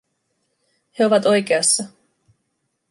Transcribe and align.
He 0.99 1.05
ovat 1.05 1.25
oikeassa. 1.33 1.83